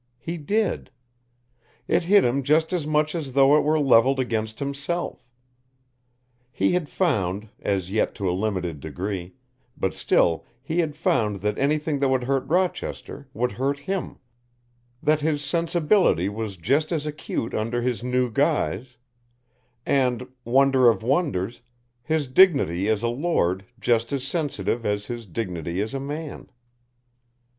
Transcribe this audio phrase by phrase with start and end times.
[0.17, 0.89] He did.
[1.87, 5.29] It hit him just as much as though it were levelled against himself.
[6.51, 9.35] He had found, as yet to a limited degree,
[9.77, 14.17] but still he had found that anything that would hurt Rochester would hurt him,
[15.03, 18.97] that his sensibility was just as acute under his new guise,
[19.85, 21.61] and, wonder of wonders,
[22.01, 26.49] his dignity as a Lord just as sensitive as his dignity as a man.